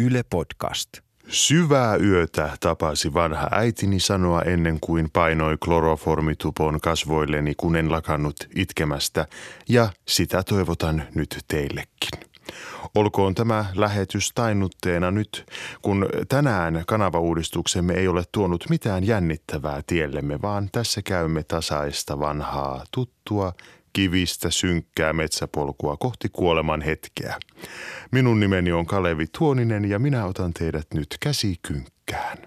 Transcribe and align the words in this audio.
Yle 0.00 0.22
Podcast. 0.30 0.88
Syvää 1.28 1.96
yötä 1.96 2.56
tapasi 2.60 3.14
vanha 3.14 3.48
äitini 3.50 4.00
sanoa 4.00 4.42
ennen 4.42 4.78
kuin 4.80 5.10
painoi 5.12 5.56
kloroformitupon 5.64 6.80
kasvoilleni, 6.80 7.54
kun 7.54 7.76
en 7.76 7.92
lakannut 7.92 8.36
itkemästä, 8.54 9.26
ja 9.68 9.88
sitä 10.08 10.42
toivotan 10.42 11.02
nyt 11.14 11.38
teillekin. 11.48 12.28
Olkoon 12.94 13.34
tämä 13.34 13.64
lähetys 13.74 14.32
tainnutteena 14.34 15.10
nyt, 15.10 15.46
kun 15.82 16.08
tänään 16.28 16.84
kanavauudistuksemme 16.86 17.94
ei 17.94 18.08
ole 18.08 18.22
tuonut 18.32 18.64
mitään 18.68 19.04
jännittävää 19.04 19.82
tiellemme, 19.86 20.42
vaan 20.42 20.68
tässä 20.72 21.02
käymme 21.02 21.42
tasaista 21.42 22.18
vanhaa 22.20 22.84
tuttua 22.90 23.52
kivistä 23.98 24.50
synkkää 24.50 25.12
metsäpolkua 25.12 25.96
kohti 25.96 26.28
kuoleman 26.28 26.82
hetkeä. 26.82 27.36
Minun 28.12 28.40
nimeni 28.40 28.72
on 28.72 28.86
Kalevi 28.86 29.26
Tuoninen 29.38 29.84
ja 29.84 29.98
minä 29.98 30.26
otan 30.26 30.54
teidät 30.54 30.86
nyt 30.94 31.16
käsikynkkään. 31.20 32.38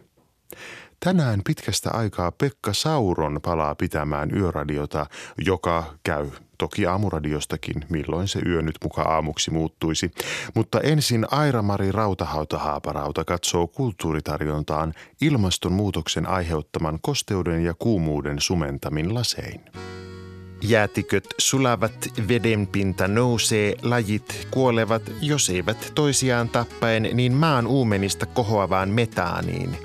Tänään 1.00 1.42
pitkästä 1.46 1.90
aikaa 1.94 2.32
Pekka 2.32 2.74
Sauron 2.74 3.40
palaa 3.42 3.76
pitämään 3.76 4.30
yöradiota, 4.38 5.06
joka 5.38 5.84
käy 6.04 6.30
toki 6.58 6.86
aamuradiostakin, 6.86 7.76
milloin 7.90 8.28
se 8.28 8.40
yö 8.46 8.62
nyt 8.62 8.76
muka 8.84 9.02
aamuksi 9.02 9.52
muuttuisi. 9.52 10.12
Mutta 10.56 10.82
ensin 10.82 11.26
Aira-Mari 11.32 11.92
Rautahauta-Haaparauta 11.92 13.26
katsoo 13.26 13.68
kulttuuritarjontaan 13.68 14.94
ilmastonmuutoksen 15.22 16.30
aiheuttaman 16.30 17.00
kosteuden 17.02 17.64
ja 17.64 17.74
kuumuuden 17.74 18.40
sumentamin 18.40 19.14
lasein. 19.14 19.62
Jäätiköt 20.64 21.26
sulavat, 21.38 22.10
vedenpinta 22.28 23.08
nousee, 23.08 23.76
lajit 23.82 24.48
kuolevat, 24.52 25.02
jos 25.22 25.50
eivät 25.50 25.92
toisiaan 25.96 26.50
tappaen, 26.50 27.10
niin 27.14 27.34
maan 27.34 27.68
uumenista 27.68 28.26
kohoavaan 28.26 28.90
metaaniin. 28.90 29.78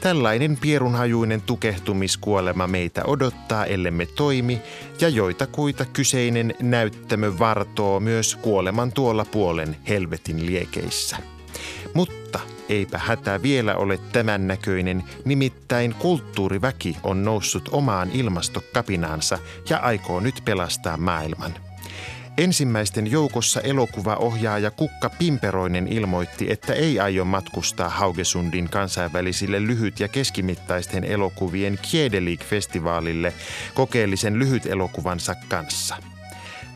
Tällainen 0.00 0.56
pierunhajuinen 0.56 1.42
tukehtumiskuolema 1.42 2.66
meitä 2.66 3.02
odottaa, 3.06 3.66
ellemme 3.66 4.06
toimi, 4.06 4.60
ja 5.00 5.08
joita 5.08 5.46
kuita 5.46 5.84
kyseinen 5.84 6.54
näyttämö 6.60 7.32
vartoo 7.38 8.00
myös 8.00 8.36
kuoleman 8.36 8.92
tuolla 8.92 9.24
puolen 9.24 9.76
helvetin 9.88 10.46
liekeissä. 10.46 11.33
Mutta 11.94 12.40
eipä 12.68 12.98
hätä 12.98 13.42
vielä 13.42 13.76
ole 13.76 13.98
tämän 14.12 14.46
näköinen, 14.46 15.04
nimittäin 15.24 15.94
kulttuuriväki 15.94 16.96
on 17.02 17.24
noussut 17.24 17.68
omaan 17.72 18.10
ilmastokapinaansa 18.12 19.38
ja 19.70 19.78
aikoo 19.78 20.20
nyt 20.20 20.42
pelastaa 20.44 20.96
maailman. 20.96 21.54
Ensimmäisten 22.38 23.10
joukossa 23.10 23.60
elokuvaohjaaja 23.60 24.70
Kukka 24.70 25.10
Pimperoinen 25.10 25.88
ilmoitti, 25.88 26.50
että 26.50 26.72
ei 26.72 27.00
aio 27.00 27.24
matkustaa 27.24 27.88
Haugesundin 27.88 28.68
kansainvälisille 28.68 29.66
lyhyt- 29.66 30.00
ja 30.00 30.08
keskimittaisten 30.08 31.04
elokuvien 31.04 31.78
Kiedelig-festivaalille 31.82 33.32
kokeellisen 33.74 34.38
lyhyt 34.38 34.66
elokuvansa 34.66 35.34
kanssa– 35.48 35.96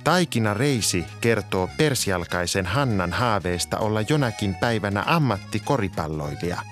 Taikina 0.08 0.54
Reisi 0.54 1.04
kertoo 1.20 1.68
persialkaisen 1.76 2.66
Hannan 2.66 3.12
haaveesta 3.12 3.78
olla 3.78 4.00
jonakin 4.00 4.54
päivänä 4.54 5.02
ammattikoripalloilija. 5.06 6.62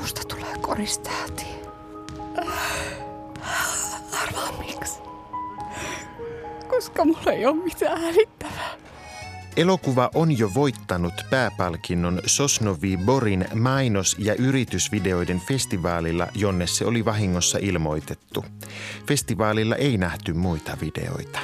Musta 0.00 0.20
tulee 0.28 0.54
koristähti. 0.60 1.46
Arvaa 4.22 4.52
miksi? 4.58 5.00
Koska 6.68 7.04
mulla 7.04 7.32
ei 7.32 7.46
ole 7.46 7.64
mitään 7.64 8.00
hävittävää. 8.00 8.53
Elokuva 9.56 10.10
on 10.14 10.38
jo 10.38 10.54
voittanut 10.54 11.14
pääpalkinnon 11.30 12.20
Sosnovi 12.26 12.96
Borin 12.96 13.46
mainos- 13.54 14.16
ja 14.18 14.34
yritysvideoiden 14.34 15.40
festivaalilla, 15.40 16.26
jonne 16.34 16.66
se 16.66 16.84
oli 16.84 17.04
vahingossa 17.04 17.58
ilmoitettu. 17.60 18.44
Festivaalilla 19.06 19.76
ei 19.76 19.98
nähty 19.98 20.32
muita 20.32 20.78
videoita. 20.80 21.38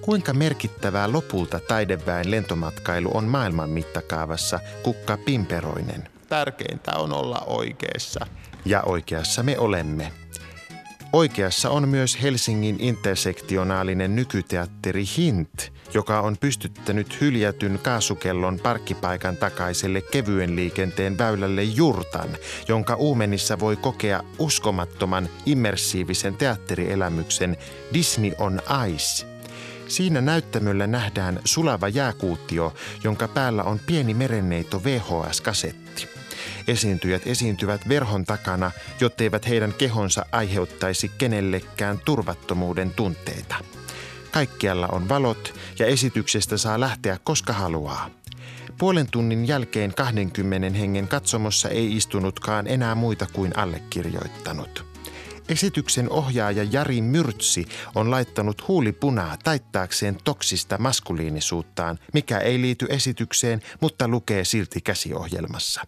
Kuinka 0.00 0.32
merkittävää 0.32 1.12
lopulta 1.12 1.60
taideväen 1.60 2.30
lentomatkailu 2.30 3.10
on 3.14 3.24
maailman 3.24 3.70
mittakaavassa, 3.70 4.60
kukka 4.82 5.16
pimperoinen? 5.16 6.08
Tärkeintä 6.28 6.92
on 6.96 7.12
olla 7.12 7.38
oikeassa. 7.46 8.26
Ja 8.64 8.82
oikeassa 8.82 9.42
me 9.42 9.58
olemme. 9.58 10.12
Oikeassa 11.12 11.70
on 11.70 11.88
myös 11.88 12.22
Helsingin 12.22 12.76
intersektionaalinen 12.80 14.16
nykyteatteri 14.16 15.04
Hint, 15.16 15.75
joka 15.94 16.20
on 16.20 16.36
pystyttänyt 16.40 17.20
hyljätyn 17.20 17.78
kaasukellon 17.82 18.60
parkkipaikan 18.62 19.36
takaiselle 19.36 20.00
kevyen 20.00 20.56
liikenteen 20.56 21.18
väylälle 21.18 21.62
Jurtan, 21.62 22.28
jonka 22.68 22.94
uumenissa 22.94 23.60
voi 23.60 23.76
kokea 23.76 24.22
uskomattoman 24.38 25.28
immersiivisen 25.46 26.34
teatterielämyksen 26.34 27.56
Disney 27.94 28.32
on 28.38 28.60
Ice. 28.94 29.26
Siinä 29.88 30.20
näyttämöllä 30.20 30.86
nähdään 30.86 31.40
sulava 31.44 31.88
jääkuuttio, 31.88 32.74
jonka 33.04 33.28
päällä 33.28 33.62
on 33.62 33.80
pieni 33.86 34.14
merenneito 34.14 34.82
VHS-kasetti. 34.84 36.08
Esiintyjät 36.68 37.26
esiintyvät 37.26 37.88
verhon 37.88 38.24
takana, 38.24 38.70
jotteivät 39.00 39.48
heidän 39.48 39.72
kehonsa 39.72 40.26
aiheuttaisi 40.32 41.10
kenellekään 41.18 42.00
turvattomuuden 42.04 42.90
tunteita. 42.90 43.56
Kaikkialla 44.36 44.88
on 44.92 45.08
valot 45.08 45.54
ja 45.78 45.86
esityksestä 45.86 46.56
saa 46.56 46.80
lähteä 46.80 47.18
koska 47.24 47.52
haluaa. 47.52 48.10
Puolen 48.78 49.06
tunnin 49.10 49.48
jälkeen 49.48 49.94
20 49.94 50.78
hengen 50.78 51.08
katsomossa 51.08 51.68
ei 51.68 51.96
istunutkaan 51.96 52.66
enää 52.66 52.94
muita 52.94 53.26
kuin 53.32 53.58
allekirjoittanut. 53.58 54.84
Esityksen 55.48 56.10
ohjaaja 56.10 56.62
Jari 56.62 57.00
Myrtsi 57.00 57.66
on 57.94 58.10
laittanut 58.10 58.68
huulipunaa 58.68 59.36
taittaakseen 59.44 60.18
toksista 60.24 60.78
maskuliinisuuttaan, 60.78 61.98
mikä 62.12 62.38
ei 62.38 62.60
liity 62.60 62.86
esitykseen, 62.88 63.62
mutta 63.80 64.08
lukee 64.08 64.44
silti 64.44 64.80
käsiohjelmassa. 64.80 65.82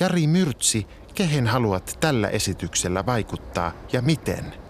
Jari 0.00 0.26
Myrtsi, 0.26 0.86
kehen 1.14 1.46
haluat 1.46 1.96
tällä 2.00 2.28
esityksellä 2.28 3.06
vaikuttaa 3.06 3.72
ja 3.92 4.02
miten? 4.02 4.67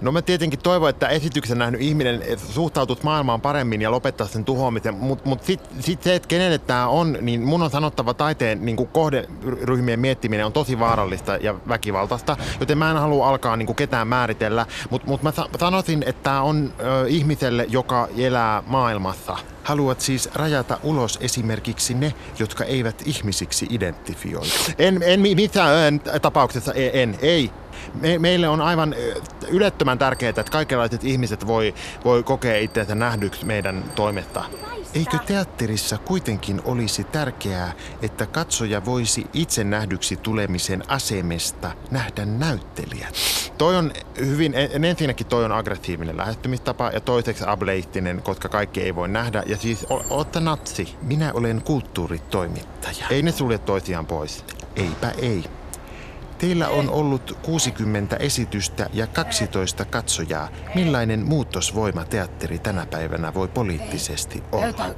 No 0.00 0.12
mä 0.12 0.22
tietenkin 0.22 0.58
toivon, 0.58 0.90
että 0.90 1.08
esityksen 1.08 1.58
nähnyt 1.58 1.80
ihminen 1.80 2.22
suhtautut 2.36 3.02
maailmaan 3.02 3.40
paremmin 3.40 3.82
ja 3.82 3.90
lopettaa 3.90 4.26
sen 4.26 4.44
tuhoamisen, 4.44 4.94
mutta 4.94 5.28
mut 5.28 5.44
sitten 5.44 5.82
sit 5.82 6.02
se, 6.02 6.14
että 6.14 6.28
kenelle 6.28 6.58
tämä 6.58 6.88
on, 6.88 7.18
niin 7.20 7.42
mun 7.42 7.62
on 7.62 7.70
sanottava 7.70 8.14
taiteen 8.14 8.64
niin 8.64 8.76
kuin 8.76 8.88
kohderyhmien 8.88 10.00
miettiminen 10.00 10.46
on 10.46 10.52
tosi 10.52 10.78
vaarallista 10.78 11.36
ja 11.36 11.54
väkivaltaista, 11.68 12.36
joten 12.60 12.78
mä 12.78 12.90
en 12.90 12.96
halua 12.96 13.28
alkaa 13.28 13.56
niin 13.56 13.66
kuin 13.66 13.76
ketään 13.76 14.08
määritellä, 14.08 14.66
mutta 14.90 15.08
mut 15.08 15.22
mä 15.22 15.32
sanoisin, 15.58 16.04
että 16.06 16.22
tämä 16.22 16.42
on 16.42 16.72
ö, 16.80 17.08
ihmiselle, 17.08 17.66
joka 17.68 18.08
elää 18.18 18.62
maailmassa. 18.66 19.36
Haluat 19.68 20.00
siis 20.00 20.28
rajata 20.34 20.78
ulos 20.82 21.18
esimerkiksi 21.20 21.94
ne, 21.94 22.14
jotka 22.38 22.64
eivät 22.64 23.02
ihmisiksi 23.06 23.66
identifioidu? 23.70 24.50
En, 24.78 25.02
en 25.02 25.20
missään 25.20 26.00
tapauksessa 26.22 26.72
en, 26.74 27.18
ei 27.22 27.50
me, 27.94 28.18
meille 28.18 28.48
on 28.48 28.60
aivan 28.60 28.94
ylettömän 29.48 29.98
tärkeää, 29.98 30.30
että 30.30 30.44
kaikenlaiset 30.44 31.04
ihmiset 31.04 31.46
voi, 31.46 31.74
voi 32.04 32.22
kokea 32.22 32.58
itseänsä 32.58 32.94
nähdyksi 32.94 33.46
meidän 33.46 33.84
toimesta. 33.94 34.44
Eikö 34.94 35.18
teatterissa 35.26 35.98
kuitenkin 35.98 36.62
olisi 36.64 37.04
tärkeää, 37.04 37.72
että 38.02 38.26
katsoja 38.26 38.84
voisi 38.84 39.26
itse 39.32 39.64
nähdyksi 39.64 40.16
tulemisen 40.16 40.90
asemesta 40.90 41.70
nähdä 41.90 42.24
näyttelijät? 42.24 43.14
Toi 43.58 43.76
on 43.76 43.92
hyvin, 44.18 44.54
ensinnäkin 44.84 45.26
toi 45.26 45.44
on 45.44 45.52
aggressiivinen 45.52 46.16
lähestymistapa 46.16 46.90
ja 46.90 47.00
toiseksi 47.00 47.44
ableittinen, 47.46 48.22
koska 48.22 48.48
kaikki 48.48 48.82
ei 48.82 48.94
voi 48.94 49.08
nähdä. 49.08 49.42
Ja 49.46 49.56
siis, 49.56 49.86
otta 50.10 50.40
natsi. 50.40 50.94
Minä 51.02 51.32
olen 51.32 51.62
kulttuuritoimittaja. 51.62 53.06
Ei 53.10 53.22
ne 53.22 53.32
sulje 53.32 53.58
toisiaan 53.58 54.06
pois. 54.06 54.44
Eipä 54.76 55.10
ei. 55.10 55.44
Teillä 56.38 56.68
on 56.68 56.90
ollut 56.90 57.38
60 57.42 58.16
esitystä 58.16 58.90
ja 58.92 59.06
12 59.06 59.84
katsojaa. 59.84 60.48
Millainen 60.74 61.26
muutosvoima 61.26 62.04
teatteri 62.04 62.58
tänä 62.58 62.86
päivänä 62.86 63.34
voi 63.34 63.48
poliittisesti 63.48 64.42
olla? 64.52 64.94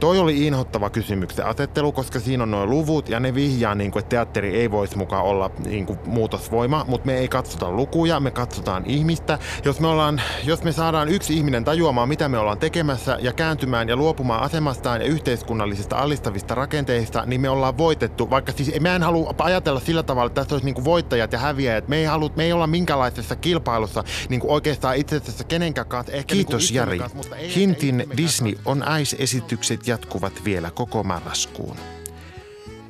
Toi 0.00 0.18
oli 0.18 0.46
inhottava 0.46 0.90
kysymyksen 0.90 1.46
asettelu, 1.46 1.92
koska 1.92 2.20
siinä 2.20 2.42
on 2.42 2.50
nuo 2.50 2.66
luvut 2.66 3.08
ja 3.08 3.20
ne 3.20 3.34
vihjaa, 3.34 3.74
niin 3.74 3.90
kuin, 3.90 4.00
että 4.00 4.08
teatteri 4.10 4.56
ei 4.56 4.70
voisi 4.70 4.96
mukaan 4.98 5.24
olla 5.24 5.50
niin 5.66 5.86
kuin, 5.86 5.98
muutosvoima, 6.06 6.84
mutta 6.88 7.06
me 7.06 7.18
ei 7.18 7.28
katsota 7.28 7.70
lukuja, 7.70 8.20
me 8.20 8.30
katsotaan 8.30 8.86
ihmistä. 8.86 9.38
Jos 9.64 9.80
me, 9.80 9.86
ollaan, 9.86 10.20
jos 10.44 10.62
me 10.62 10.72
saadaan 10.72 11.08
yksi 11.08 11.36
ihminen 11.36 11.64
tajuamaan, 11.64 12.08
mitä 12.08 12.28
me 12.28 12.38
ollaan 12.38 12.58
tekemässä 12.58 13.18
ja 13.20 13.32
kääntymään 13.32 13.88
ja 13.88 13.96
luopumaan 13.96 14.42
asemastaan 14.42 15.00
ja 15.00 15.06
yhteiskunnallisista 15.06 15.96
allistavista 15.96 16.54
rakenteista, 16.54 17.22
niin 17.26 17.40
me 17.40 17.48
ollaan 17.48 17.78
voitettu. 17.78 18.30
Vaikka 18.30 18.52
siis 18.52 18.80
mä 18.80 18.96
en 18.96 19.02
halua 19.02 19.34
ajatella 19.38 19.80
sillä 19.80 20.02
tavalla, 20.02 20.37
tässä 20.38 20.54
olisi 20.54 20.64
niin 20.64 20.84
voittajat 20.84 21.32
ja 21.32 21.38
häviäjät. 21.38 21.88
Me 21.88 21.96
ei, 21.96 22.04
halu, 22.04 22.30
me 22.36 22.44
ei 22.44 22.52
olla 22.52 22.66
minkälaisessa 22.66 23.36
kilpailussa 23.36 24.04
niin 24.28 24.40
kuin 24.40 24.50
oikeastaan 24.50 24.96
itse 24.96 25.16
asiassa 25.16 25.44
kenenkään 25.44 25.86
kanssa. 25.86 26.12
Ehkä 26.12 26.34
Kiitos 26.34 26.62
niin 26.62 26.74
Jari. 26.74 26.98
Kanssa, 26.98 27.36
Hintin 27.56 28.06
Disney 28.16 28.54
on 28.64 28.84
Ice-esitykset 29.00 29.86
jatkuvat 29.86 30.44
vielä 30.44 30.70
koko 30.70 31.02
marraskuun. 31.02 31.76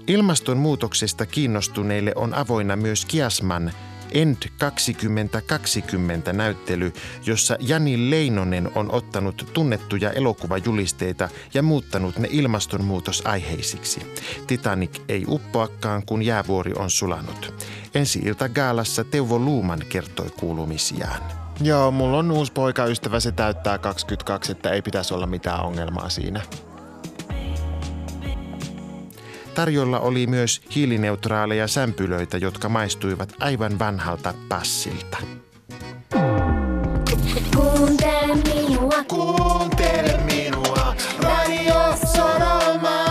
Ilmastonmuutoksesta 0.06 1.26
kiinnostuneille 1.26 2.12
on 2.14 2.34
avoinna 2.34 2.76
myös 2.76 3.04
Kiasman 3.04 3.72
End 4.12 4.37
2020 4.58 6.32
näyttely, 6.32 6.93
jossa 7.26 7.56
Jani 7.60 8.10
Leinonen 8.10 8.70
on 8.75 8.93
ottanut 8.93 9.50
tunnettuja 9.52 10.10
elokuvajulisteita 10.10 11.28
ja 11.55 11.62
muuttanut 11.62 12.19
ne 12.19 12.28
ilmastonmuutosaiheisiksi. 12.31 14.00
Titanic 14.46 15.00
ei 15.08 15.25
uppoakaan, 15.28 16.02
kun 16.06 16.22
jäävuori 16.22 16.72
on 16.76 16.90
sulanut. 16.90 17.66
Ensi 17.94 18.19
ilta 18.19 18.49
gaalassa 18.49 19.05
Teuvo 19.05 19.38
Luuman 19.38 19.82
kertoi 19.88 20.31
kuulumisiaan. 20.40 21.22
Joo, 21.60 21.90
mulla 21.90 22.19
on 22.19 22.31
uusi 22.31 22.52
poikaystävä, 22.52 23.20
se 23.20 23.32
täyttää 23.32 23.78
22, 23.78 24.52
että 24.52 24.70
ei 24.70 24.82
pitäisi 24.82 25.14
olla 25.14 25.26
mitään 25.26 25.64
ongelmaa 25.64 26.08
siinä. 26.08 26.43
Tarjolla 29.58 30.00
oli 30.00 30.26
myös 30.26 30.62
hiilineutraaleja 30.75 31.69
sämpylöitä, 31.69 32.37
jotka 32.37 32.69
maistuivat 32.69 33.32
aivan 33.40 33.78
vanhalta 33.78 34.34
passilta. 34.49 35.19
Kuuntele 37.56 38.34
minua, 38.34 39.05
Kuuntele 39.08 40.20
minua, 40.25 40.94
Radio 41.22 41.75
Soroma. 42.16 43.05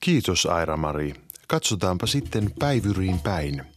Kiitos 0.00 0.46
Aira-Mari. 0.46 1.14
Katsotaanpa 1.48 2.06
sitten 2.06 2.50
päivyriin 2.58 3.20
päin. 3.20 3.71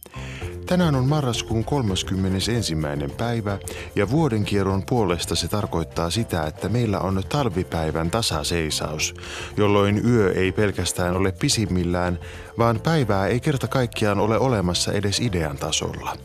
Tänään 0.66 0.94
on 0.94 1.08
marraskuun 1.08 1.64
31. 1.64 2.76
päivä 3.16 3.58
ja 3.96 4.10
vuodenkierron 4.10 4.82
puolesta 4.86 5.34
se 5.34 5.48
tarkoittaa 5.48 6.10
sitä, 6.10 6.46
että 6.46 6.68
meillä 6.68 7.00
on 7.00 7.22
talvipäivän 7.28 8.10
tasaseisaus, 8.10 9.14
jolloin 9.56 10.06
yö 10.06 10.32
ei 10.32 10.52
pelkästään 10.52 11.16
ole 11.16 11.32
pisimmillään, 11.32 12.18
vaan 12.58 12.80
päivää 12.80 13.26
ei 13.26 13.40
kerta 13.40 13.68
kaikkiaan 13.68 14.18
ole 14.18 14.38
olemassa 14.38 14.92
edes 14.92 15.20
idean 15.20 15.56
tasolla. 15.56 16.16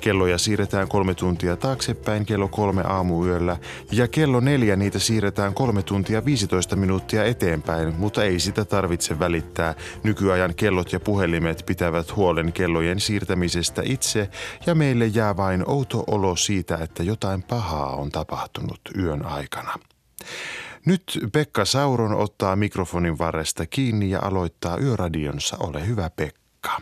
Kelloja 0.00 0.38
siirretään 0.38 0.88
kolme 0.88 1.14
tuntia 1.14 1.56
taaksepäin 1.56 2.26
kello 2.26 2.48
kolme 2.48 2.82
aamuyöllä 2.82 3.56
ja 3.92 4.08
kello 4.08 4.40
neljä 4.40 4.76
niitä 4.76 4.98
siirretään 4.98 5.54
kolme 5.54 5.82
tuntia 5.82 6.24
15 6.24 6.76
minuuttia 6.76 7.24
eteenpäin, 7.24 7.94
mutta 7.98 8.24
ei 8.24 8.40
sitä 8.40 8.64
tarvitse 8.64 9.18
välittää. 9.18 9.74
Nykyajan 10.02 10.54
kellot 10.54 10.92
ja 10.92 11.00
puhelimet 11.00 11.62
pitävät 11.66 12.16
huolen 12.16 12.52
kellojen 12.52 13.00
siirtämisestä 13.00 13.81
itse 13.84 14.30
ja 14.66 14.74
meille 14.74 15.06
jää 15.06 15.36
vain 15.36 15.70
outo 15.70 16.04
olo 16.06 16.36
siitä, 16.36 16.76
että 16.76 17.02
jotain 17.02 17.42
pahaa 17.42 17.96
on 17.96 18.10
tapahtunut 18.10 18.80
yön 18.98 19.26
aikana. 19.26 19.74
Nyt 20.86 21.18
Pekka 21.32 21.64
Sauron 21.64 22.14
ottaa 22.14 22.56
mikrofonin 22.56 23.18
varresta 23.18 23.66
kiinni 23.66 24.10
ja 24.10 24.18
aloittaa 24.22 24.78
yöradionsa. 24.78 25.56
Ole 25.60 25.86
hyvä 25.86 26.10
Pekka. 26.10 26.80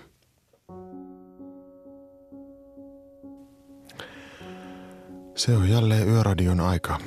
Se 5.37 5.56
on 5.56 5.69
jälleen 5.69 6.08
yöradion 6.08 6.61
aika. 6.61 6.99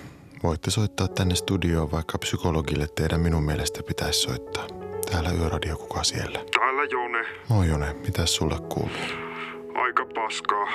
Voitte 0.44 0.72
soittaa 0.72 1.08
tänne 1.08 1.36
studioon, 1.36 1.92
vaikka 1.92 2.18
psykologille 2.18 2.88
teidän 2.96 3.22
minun 3.22 3.44
mielestä 3.44 3.84
pitäisi 3.84 4.20
soittaa. 4.20 4.68
Täällä 5.12 5.32
yöradio, 5.32 5.78
kuka 5.78 6.04
siellä? 6.04 6.40
Täällä 6.60 6.84
Jone. 6.84 7.26
Moi 7.50 7.68
Jone, 7.68 7.94
mitäs 7.94 8.36
sulle 8.36 8.60
kuuluu? 8.60 9.33
Aika 9.76 10.06
paskaa. 10.16 10.68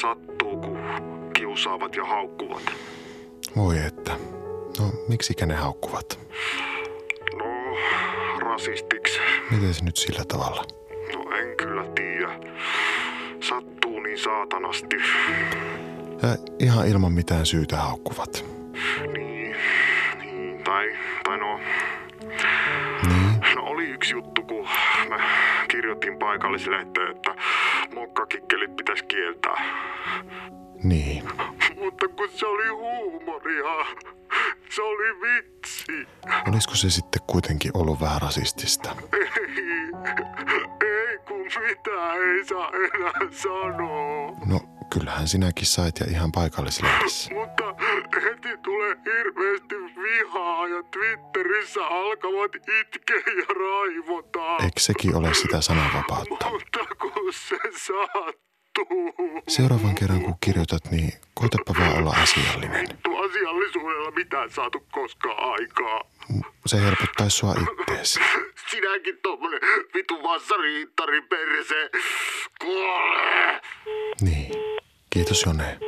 Sattuu, 0.00 0.56
kun 0.56 0.78
kiusaavat 1.32 1.96
ja 1.96 2.04
haukkuvat. 2.04 2.62
Voi 3.56 3.78
että. 3.78 4.12
No, 4.78 4.84
miksikä 5.08 5.46
ne 5.46 5.54
haukkuvat? 5.54 6.18
No, 7.38 7.76
rasistiksi. 8.38 9.18
Miten 9.50 9.74
se 9.74 9.84
nyt 9.84 9.96
sillä 9.96 10.24
tavalla? 10.28 10.64
No 11.14 11.36
en 11.36 11.56
kyllä 11.56 11.84
tiedä. 11.94 12.40
Sattuu 13.40 14.00
niin 14.00 14.18
saatanasti. 14.18 14.96
Ja 16.22 16.36
ihan 16.58 16.88
ilman 16.88 17.12
mitään 17.12 17.46
syytä 17.46 17.76
haukkuvat. 17.76 18.55
Kun 24.56 25.08
mä 25.08 25.16
kirjoitin 25.68 26.18
paikallislehteen, 26.18 27.16
että 27.16 27.34
mokkakikkelit 27.94 28.76
pitäisi 28.76 29.04
kieltää. 29.04 29.64
Niin. 30.82 31.24
Mutta 31.74 32.08
kun 32.08 32.28
se 32.34 32.46
oli 32.46 32.68
huumoria. 32.68 33.86
Se 34.70 34.82
oli 34.82 35.20
vitsi. 35.20 36.08
Olisiko 36.48 36.74
se 36.74 36.90
sitten 36.90 37.22
kuitenkin 37.26 37.70
ollut 37.74 38.00
vähän 38.00 38.22
rasistista? 38.22 38.96
Ei, 39.12 39.28
ei 40.80 41.18
kun 41.28 41.46
mitään 41.68 42.18
ei 42.18 42.44
saa 42.44 42.70
enää 42.70 43.30
sanoa. 43.30 44.32
No, 44.46 44.60
kyllähän 44.90 45.28
sinäkin 45.28 45.66
sait 45.66 46.00
ja 46.00 46.06
ihan 46.10 46.32
paikallislehdessä. 46.32 47.34
Mutta 47.34 47.74
heti 48.24 48.56
tulee 48.62 48.96
hirveästi 49.04 49.74
vihaa 50.02 50.68
ja 50.68 50.75
Twitterissä 50.90 51.86
alkavat 51.86 52.54
itkeä 52.54 53.16
ja 53.16 53.46
raivota. 53.54 54.64
Eikö 54.64 54.80
sekin 54.80 55.16
ole 55.16 55.34
sitä 55.34 55.60
sananvapautta? 55.60 56.50
Mutta 56.50 56.78
kun 57.00 57.32
se 57.32 57.58
sattuu. 57.72 59.14
Seuraavan 59.48 59.94
kerran 59.94 60.22
kun 60.22 60.34
kirjoitat, 60.40 60.90
niin 60.90 61.12
koitapa 61.34 61.74
vaan 61.78 61.98
olla 61.98 62.10
asiallinen. 62.22 62.86
Asiallisuudella 63.28 64.10
mitään 64.10 64.50
saatu 64.50 64.86
koskaan 64.92 65.52
aikaa. 65.52 66.00
Se 66.66 66.80
helpottaisi 66.80 67.36
sua 67.36 67.54
itteesi. 67.80 68.20
Sinäkin 68.70 69.18
tommonen 69.22 69.60
vitu 69.94 70.22
vassariittari 70.22 71.22
perse. 71.22 71.90
Kuole! 72.60 73.60
Niin. 74.20 74.52
Kiitos 75.10 75.46
Jone. 75.46 75.78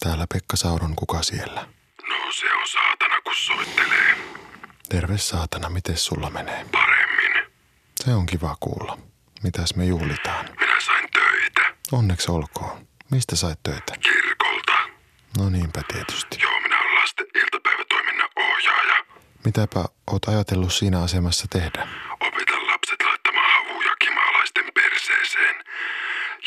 Täällä 0.00 0.26
Pekka 0.32 0.56
Sauron, 0.56 0.96
kuka 0.96 1.22
siellä? 1.22 1.66
No 2.08 2.32
se 2.32 2.46
soittelee. 2.64 2.95
Terve 4.88 5.18
saatana, 5.18 5.68
miten 5.68 5.96
sulla 5.96 6.30
menee? 6.30 6.66
Paremmin. 6.72 7.52
Se 8.04 8.14
on 8.14 8.26
kiva 8.26 8.56
kuulla. 8.60 8.98
Mitäs 9.42 9.74
me 9.74 9.84
juhlitaan? 9.84 10.46
Minä 10.60 10.80
sain 10.80 11.08
töitä. 11.10 11.74
Onneksi 11.92 12.30
olkoon. 12.30 12.86
Mistä 13.10 13.36
sait 13.36 13.62
töitä? 13.62 13.92
Kirkolta. 14.00 14.72
No 15.38 15.50
niinpä 15.50 15.80
tietysti. 15.92 16.38
Joo, 16.42 16.60
minä 16.60 16.80
olen 16.80 16.94
lasten 16.94 17.26
iltapäivätoiminnan 17.34 18.28
ohjaaja. 18.36 19.04
Mitäpä 19.44 19.84
oot 20.06 20.28
ajatellut 20.28 20.72
siinä 20.72 21.02
asemassa 21.02 21.46
tehdä? 21.50 21.88
Opetan 22.20 22.66
lapset 22.66 23.02
laittamaan 23.04 23.50
havuja 23.56 23.96
kimaalaisten 23.96 24.64
perseeseen. 24.74 25.56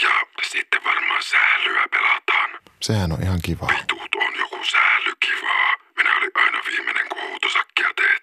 Ja 0.01 0.09
sitten 0.51 0.81
varmaan 0.85 1.23
sählyä 1.23 1.85
pelataan. 1.91 2.49
Sehän 2.79 3.11
on 3.11 3.23
ihan 3.23 3.39
kiva. 3.43 3.67
Tuut 3.87 4.15
on 4.15 4.33
joku 4.39 4.59
sählykivaa. 4.65 5.69
Minä 5.97 6.17
olin 6.17 6.31
aina 6.35 6.59
viimeinen, 6.71 7.09
kun 7.09 7.21
huutosakkia 7.21 7.89
tehtiin. 7.95 8.19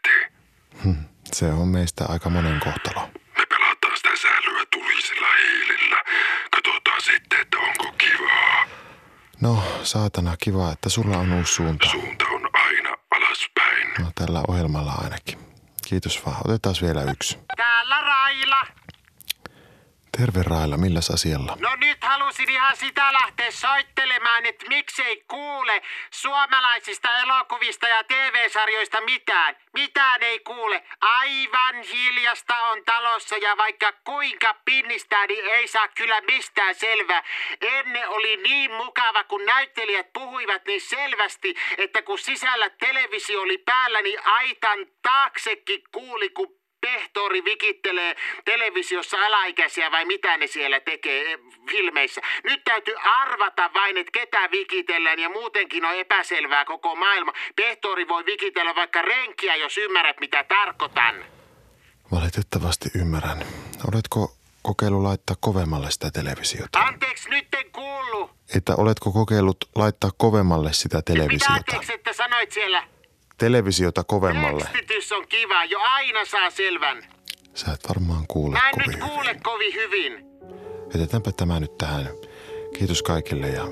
Se 1.37 1.53
on 1.53 1.69
meistä 1.69 2.05
aika 2.09 2.31
monen 2.31 2.61
kohtalo. 2.61 3.09
Me 3.39 3.47
pelataan 3.47 3.97
sitä 3.97 4.09
sählyä 4.23 4.65
tulisilla 4.73 5.27
hiilillä. 5.39 5.97
Katsotaan 6.51 7.03
sitten, 7.03 7.41
että 7.41 7.57
onko 7.59 7.95
kivaa. 7.99 8.65
No, 9.41 9.63
saatana, 9.83 10.37
kiva, 10.37 10.73
että 10.73 10.89
sulla 10.89 11.19
on 11.19 11.33
uusi 11.33 11.53
suunta. 11.53 11.89
Suunta 11.89 12.25
on 12.25 12.51
aina 12.53 12.97
alaspäin. 13.11 13.89
No, 13.99 14.07
tällä 14.15 14.43
ohjelmalla 14.49 14.93
ainakin. 14.93 15.39
Kiitos 15.89 16.27
vaan. 16.27 16.37
Otetaan 16.45 16.75
vielä 16.83 17.03
yksi. 17.03 17.39
Täällä 17.57 18.01
Raila. 18.01 18.67
Terve 20.17 20.43
Raila, 20.43 20.77
milläs 20.77 21.11
asialla? 21.11 21.57
No 21.61 21.77
nyt 21.77 21.99
halusin 22.05 22.51
ihan 22.51 22.77
sitä 22.77 23.13
lähteä 23.13 23.51
soittelemaan, 23.51 24.47
että 24.47 24.69
miksei 24.69 25.25
kuule 25.29 25.83
suomalaisista 26.11 27.19
elokuvista 27.19 27.89
ja 27.89 28.05
TV-sarjoista 28.05 29.01
mitään. 29.01 29.57
Mitään 29.73 30.23
ei 30.23 30.41
kuule. 30.41 30.83
Aivan 31.01 31.83
hiljasta 31.93 32.61
on 32.61 32.85
talossa 32.85 33.37
ja 33.37 33.57
vaikka 33.57 33.93
kuinka 33.93 34.55
pinnistää, 34.65 35.27
niin 35.27 35.45
ei 35.45 35.69
saa 35.69 35.89
kyllä 35.89 36.21
mistään 36.21 36.75
selvää. 36.75 37.23
Ennen 37.61 38.09
oli 38.09 38.37
niin 38.37 38.71
mukava, 38.73 39.25
kun 39.25 39.45
näyttelijät 39.47 40.13
puhuivat 40.13 40.63
niin 40.67 40.81
selvästi, 40.81 41.55
että 41.79 42.03
kun 42.03 42.19
sisällä 42.19 42.71
televisio 42.71 43.41
oli 43.41 43.59
päällä, 43.59 44.03
niin 44.03 44.27
aitan 44.27 44.79
taaksekin 45.03 45.83
kuuli, 45.93 46.31
kun 46.31 46.66
pehtori 46.81 47.45
vikittelee 47.45 48.17
televisiossa 48.45 49.17
alaikäisiä 49.27 49.91
vai 49.91 50.05
mitä 50.05 50.37
ne 50.37 50.47
siellä 50.47 50.81
tekee 50.81 51.33
eh, 51.33 51.39
filmeissä. 51.71 52.21
Nyt 52.45 52.61
täytyy 52.65 52.95
arvata 53.05 53.71
vain, 53.75 53.97
että 53.97 54.13
ketä 54.13 54.51
vikitellään 54.51 55.19
ja 55.19 55.29
muutenkin 55.29 55.85
on 55.85 55.95
epäselvää 55.95 56.65
koko 56.65 56.95
maailma. 56.97 57.33
Pehtori 57.57 58.09
voi 58.09 58.27
vikitellä 58.27 58.75
vaikka 58.75 59.03
renkiä, 59.03 59.57
jos 59.57 59.79
ymmärrät 59.79 60.21
mitä 60.21 60.45
tarkoitan. 60.45 61.15
Valitettavasti 62.13 62.89
ymmärrän. 62.95 63.39
Oletko 63.93 64.33
kokeillut 64.63 65.03
laittaa 65.03 65.37
kovemmalle 65.41 65.91
sitä 65.91 66.11
televisiota? 66.11 66.79
Anteeksi, 66.81 67.31
nyt 67.31 67.55
en 67.55 67.71
kuullut. 67.73 68.31
että 68.57 68.75
oletko 68.77 69.13
kokeillut 69.13 69.57
laittaa 69.75 70.11
kovemmalle 70.17 70.73
sitä 70.73 70.97
Mitä 70.99 71.13
televisiota? 71.13 71.53
anteeksi, 71.55 71.93
että 71.95 72.13
sanoit 72.13 72.53
siellä? 72.53 72.89
Televisiota 73.39 74.05
kovemmalle. 74.05 74.65
Tekstitys 74.73 75.13
on 75.13 75.29
kiva, 75.29 75.65
jo 75.65 75.79
aina 75.81 76.25
saa 76.25 76.51
selvän. 76.51 77.05
Sä 77.55 77.73
et 77.73 77.89
varmaan 77.89 78.25
kuule 78.29 78.53
Mä 78.59 78.69
en 78.69 78.75
kovin 78.75 78.91
nyt 78.91 79.01
kuule 79.09 79.29
hyvin. 79.29 79.43
kovin 79.43 79.75
hyvin. 79.75 80.25
Jätetäänpä 80.95 81.33
tämä 81.33 81.61
nyt 81.61 81.79
tähän. 81.79 82.07
Kiitos 82.79 83.03
kaikille 83.03 83.49
ja 83.49 83.65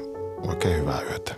oikein 0.49 0.77
hyvää 0.81 1.03
yötä. 1.03 1.35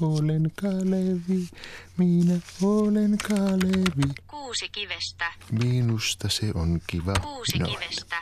Olen 0.00 0.50
Kalevi, 0.60 1.48
minä 1.96 2.34
olen 2.62 3.18
Kalevi. 3.28 4.14
Kuusi 4.26 4.68
kivestä. 4.68 5.32
Minusta 5.50 6.28
se 6.28 6.46
on 6.54 6.80
kiva. 6.86 7.12
Kuusi 7.22 7.58
Noin. 7.58 7.72
kivestä. 7.78 8.16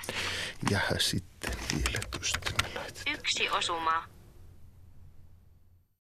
Ja 0.70 0.80
sitten 0.98 1.52
vielä 1.72 1.98
tuosta 2.10 2.38
me 2.62 2.68
laitetaan. 2.74 3.16
Yksi 3.18 3.50
osuma. 3.50 4.04